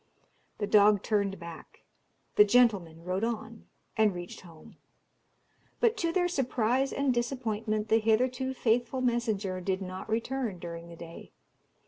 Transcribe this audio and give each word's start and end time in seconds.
The 0.57 0.65
dog 0.65 1.03
turned 1.03 1.37
back; 1.37 1.81
the 2.35 2.43
gentlemen 2.43 3.03
rode 3.03 3.23
on, 3.23 3.67
and 3.95 4.15
reached 4.15 4.41
home; 4.41 4.77
but 5.79 5.95
to 5.97 6.11
their 6.11 6.27
surprise 6.27 6.91
and 6.91 7.13
disappointment 7.13 7.89
the 7.89 7.99
hitherto 7.99 8.55
faithful 8.55 9.01
messenger 9.01 9.61
did 9.61 9.79
not 9.79 10.09
return 10.09 10.57
during 10.57 10.89
the 10.89 10.95
day. 10.95 11.33